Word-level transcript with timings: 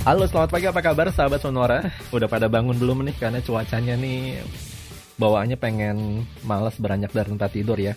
Halo, 0.00 0.24
selamat 0.24 0.48
pagi. 0.48 0.64
Apa 0.64 0.80
kabar 0.80 1.12
sahabat 1.12 1.44
Sonora? 1.44 1.92
Udah 2.08 2.24
pada 2.24 2.48
bangun 2.48 2.72
belum 2.72 3.04
nih? 3.04 3.20
Karena 3.20 3.44
cuacanya 3.44 4.00
nih 4.00 4.40
bawaannya 5.20 5.60
pengen 5.60 6.24
males 6.40 6.80
beranjak 6.80 7.12
dari 7.12 7.28
tempat 7.36 7.52
tidur 7.52 7.76
ya. 7.76 7.92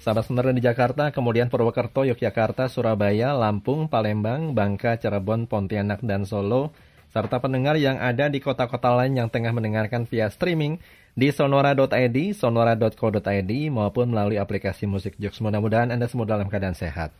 Sahabat 0.00 0.24
Sonora 0.24 0.56
di 0.56 0.64
Jakarta, 0.64 1.12
kemudian 1.12 1.52
Purwokerto, 1.52 2.08
Yogyakarta, 2.08 2.72
Surabaya, 2.72 3.36
Lampung, 3.36 3.92
Palembang, 3.92 4.56
Bangka, 4.56 4.96
Cirebon, 4.96 5.44
Pontianak, 5.44 6.00
dan 6.00 6.24
Solo, 6.24 6.72
serta 7.12 7.36
pendengar 7.44 7.76
yang 7.76 8.00
ada 8.00 8.32
di 8.32 8.40
kota-kota 8.40 8.88
lain 8.96 9.20
yang 9.20 9.28
tengah 9.28 9.52
mendengarkan 9.52 10.08
via 10.08 10.32
streaming 10.32 10.80
di 11.12 11.28
sonora.id, 11.36 12.32
sonora.co.id, 12.32 13.52
maupun 13.68 14.08
melalui 14.08 14.40
aplikasi 14.40 14.88
musik 14.88 15.20
Jux. 15.20 15.36
Mudah-mudahan 15.44 15.92
Anda 15.92 16.08
semua 16.08 16.24
dalam 16.24 16.48
keadaan 16.48 16.72
sehat. 16.72 17.12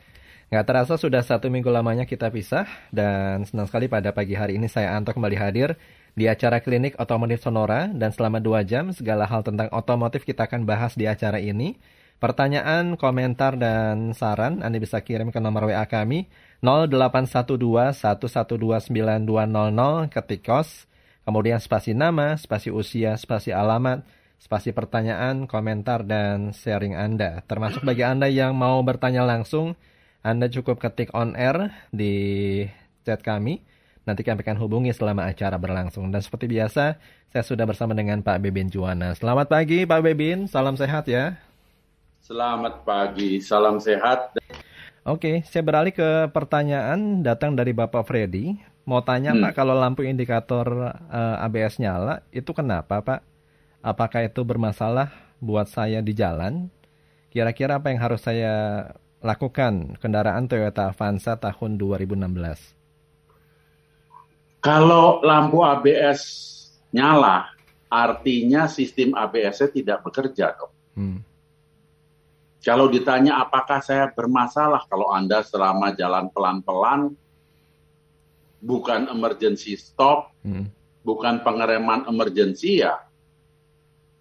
Nggak 0.52 0.68
terasa 0.68 1.00
sudah 1.00 1.24
satu 1.24 1.48
minggu 1.48 1.72
lamanya 1.72 2.04
kita 2.04 2.28
pisah 2.28 2.68
dan 2.92 3.48
senang 3.48 3.64
sekali 3.64 3.88
pada 3.88 4.12
pagi 4.12 4.36
hari 4.36 4.60
ini 4.60 4.68
saya 4.68 4.92
Anto 4.92 5.16
kembali 5.16 5.32
hadir 5.32 5.80
di 6.12 6.28
acara 6.28 6.60
klinik 6.60 6.92
otomotif 7.00 7.40
Sonora 7.40 7.88
dan 7.88 8.12
selama 8.12 8.36
dua 8.36 8.60
jam 8.60 8.92
segala 8.92 9.24
hal 9.24 9.48
tentang 9.48 9.72
otomotif 9.72 10.28
kita 10.28 10.44
akan 10.44 10.68
bahas 10.68 10.92
di 10.92 11.08
acara 11.08 11.40
ini. 11.40 11.80
Pertanyaan, 12.20 13.00
komentar, 13.00 13.56
dan 13.56 14.12
saran 14.12 14.60
Anda 14.60 14.76
bisa 14.76 15.00
kirim 15.00 15.32
ke 15.32 15.40
nomor 15.40 15.72
WA 15.72 15.88
kami 15.88 16.28
0812 16.60 17.56
1129200 17.96 20.12
ketik 20.12 20.44
kos, 20.44 20.84
kemudian 21.24 21.64
spasi 21.64 21.96
nama, 21.96 22.36
spasi 22.36 22.68
usia, 22.68 23.16
spasi 23.16 23.56
alamat, 23.56 24.04
spasi 24.36 24.76
pertanyaan, 24.76 25.48
komentar, 25.48 26.04
dan 26.04 26.52
sharing 26.52 26.92
Anda. 26.92 27.40
Termasuk 27.48 27.88
bagi 27.88 28.04
Anda 28.04 28.28
yang 28.28 28.52
mau 28.52 28.84
bertanya 28.84 29.24
langsung, 29.24 29.80
anda 30.22 30.46
cukup 30.46 30.78
ketik 30.78 31.10
on 31.18 31.34
air 31.34 31.74
di 31.90 32.14
chat 33.02 33.20
kami. 33.26 33.58
Nanti 34.02 34.26
kami 34.26 34.42
akan 34.42 34.58
hubungi 34.58 34.90
selama 34.94 35.26
acara 35.26 35.58
berlangsung. 35.58 36.10
Dan 36.10 36.22
seperti 36.22 36.50
biasa, 36.50 36.98
saya 37.30 37.44
sudah 37.46 37.66
bersama 37.66 37.94
dengan 37.94 38.22
Pak 38.22 38.38
Bebin 38.42 38.70
Juwana. 38.70 39.14
Selamat 39.14 39.50
pagi 39.50 39.82
Pak 39.86 40.02
Bebin, 40.02 40.46
salam 40.50 40.74
sehat 40.78 41.06
ya. 41.06 41.38
Selamat 42.22 42.86
pagi, 42.86 43.42
salam 43.42 43.82
sehat. 43.82 44.38
Oke, 45.02 45.42
saya 45.46 45.62
beralih 45.66 45.90
ke 45.90 46.30
pertanyaan 46.30 47.22
datang 47.26 47.58
dari 47.58 47.74
Bapak 47.74 48.06
Freddy. 48.06 48.58
Mau 48.86 49.02
tanya 49.02 49.34
hmm. 49.34 49.42
Pak, 49.42 49.52
kalau 49.58 49.74
lampu 49.74 50.06
indikator 50.06 50.66
uh, 50.66 51.38
eh, 51.38 51.46
ABS 51.46 51.82
nyala, 51.82 52.22
itu 52.30 52.50
kenapa 52.54 53.02
Pak? 53.02 53.20
Apakah 53.82 54.22
itu 54.22 54.46
bermasalah 54.46 55.10
buat 55.42 55.66
saya 55.66 55.98
di 55.98 56.14
jalan? 56.14 56.70
Kira-kira 57.34 57.82
apa 57.82 57.90
yang 57.90 57.98
harus 58.02 58.22
saya 58.22 58.86
lakukan 59.22 59.96
kendaraan 60.02 60.50
Toyota 60.50 60.90
Avanza 60.90 61.38
tahun 61.38 61.78
2016? 61.78 62.74
Kalau 64.62 65.22
lampu 65.22 65.62
ABS 65.62 66.20
nyala, 66.94 67.50
artinya 67.90 68.70
sistem 68.70 69.14
ABS-nya 69.14 69.68
tidak 69.74 69.98
bekerja 70.06 70.54
dong. 70.54 70.74
Hmm. 70.94 71.18
Kalau 72.62 72.86
ditanya 72.86 73.42
apakah 73.42 73.82
saya 73.82 74.06
bermasalah 74.14 74.86
kalau 74.86 75.10
Anda 75.10 75.42
selama 75.42 75.90
jalan 75.98 76.30
pelan-pelan, 76.30 77.10
bukan 78.62 79.10
emergency 79.10 79.74
stop, 79.74 80.30
hmm. 80.46 80.70
bukan 81.02 81.42
pengereman 81.42 82.06
emergency 82.06 82.86
ya, 82.86 83.02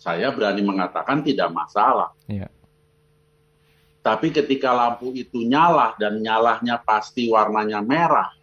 saya 0.02 0.34
berani 0.34 0.66
mengatakan 0.66 1.22
tidak 1.22 1.54
masalah. 1.54 2.10
Yeah. 2.26 2.50
Tapi 4.02 4.34
ketika 4.34 4.74
lampu 4.74 5.14
itu 5.14 5.46
nyala 5.46 5.94
dan 6.02 6.18
nyalahnya 6.26 6.82
pasti 6.82 7.30
warnanya 7.30 7.86
merah, 7.86 8.34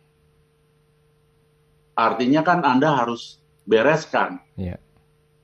artinya 1.98 2.46
kan 2.46 2.62
Anda 2.62 2.94
harus 2.94 3.42
bereskan. 3.66 4.38
Yeah. 4.54 4.78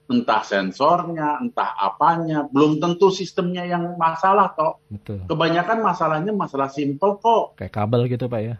Entah 0.06 0.46
sensornya, 0.46 1.42
entah 1.42 1.74
apanya, 1.74 2.46
belum 2.46 2.78
tentu 2.78 3.10
sistemnya 3.10 3.66
yang 3.66 3.98
masalah 3.98 4.54
toh. 4.54 4.78
Betul. 4.86 5.26
Kebanyakan 5.26 5.82
masalahnya 5.82 6.30
masalah 6.30 6.70
simple 6.70 7.18
kok. 7.18 7.58
Kayak 7.58 7.74
kabel 7.74 8.06
gitu 8.06 8.30
Pak 8.30 8.40
ya? 8.44 8.56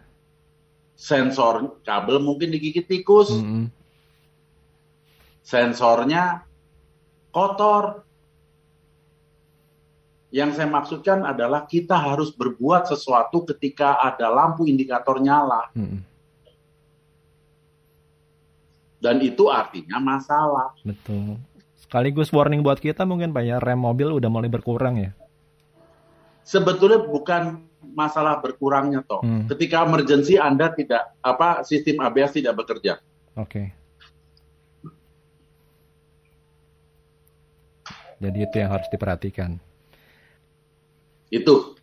Sensor 0.95 1.79
kabel 1.87 2.19
mungkin 2.19 2.51
digigit 2.51 2.83
tikus. 2.83 3.31
Mm 3.31 3.43
-hmm. 3.45 3.65
Sensornya 5.45 6.43
kotor, 7.29 8.03
yang 10.35 10.51
saya 10.51 10.67
maksudkan 10.67 11.23
adalah 11.23 11.63
kita 11.63 11.95
harus 11.95 12.35
berbuat 12.35 12.91
sesuatu 12.91 13.47
ketika 13.47 14.03
ada 14.03 14.27
lampu 14.27 14.67
indikator 14.67 15.23
nyala. 15.23 15.71
Hmm. 15.71 16.03
Dan 18.99 19.23
itu 19.23 19.47
artinya 19.47 19.95
masalah. 20.03 20.75
Betul. 20.83 21.39
Sekaligus 21.79 22.35
warning 22.35 22.59
buat 22.59 22.83
kita 22.83 23.07
mungkin 23.07 23.31
Pak 23.31 23.43
ya, 23.47 23.63
rem 23.63 23.79
mobil 23.79 24.11
udah 24.11 24.27
mulai 24.27 24.51
berkurang 24.51 24.99
ya? 24.99 25.15
Sebetulnya 26.43 26.99
bukan 26.99 27.63
masalah 27.95 28.43
berkurangnya 28.43 29.07
toh. 29.07 29.23
Hmm. 29.23 29.47
Ketika 29.47 29.87
emergency 29.87 30.35
Anda 30.35 30.67
tidak 30.75 31.15
apa 31.23 31.63
sistem 31.63 32.03
ABS 32.03 32.35
tidak 32.35 32.59
bekerja. 32.59 32.99
Oke. 33.39 33.47
Okay. 33.47 33.65
Jadi 38.19 38.37
itu 38.43 38.55
yang 38.59 38.75
harus 38.75 38.91
diperhatikan. 38.91 39.63
Itu. 41.29 41.75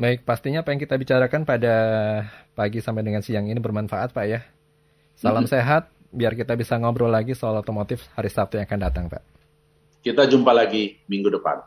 Baik, 0.00 0.24
pastinya 0.24 0.64
apa 0.64 0.72
yang 0.72 0.80
kita 0.80 0.96
bicarakan 0.96 1.44
pada 1.44 1.74
pagi 2.56 2.80
sampai 2.80 3.04
dengan 3.04 3.20
siang 3.20 3.48
ini 3.48 3.60
bermanfaat 3.60 4.16
Pak 4.16 4.24
ya. 4.24 4.40
Salam 5.12 5.44
hmm. 5.44 5.52
sehat, 5.52 5.92
biar 6.08 6.32
kita 6.32 6.56
bisa 6.56 6.80
ngobrol 6.80 7.12
lagi 7.12 7.36
soal 7.36 7.60
otomotif 7.60 8.08
hari 8.16 8.32
Sabtu 8.32 8.56
yang 8.56 8.64
akan 8.64 8.80
datang 8.80 9.04
Pak. 9.12 9.22
Kita 10.00 10.24
jumpa 10.24 10.56
lagi 10.56 10.96
minggu 11.04 11.28
depan. 11.28 11.60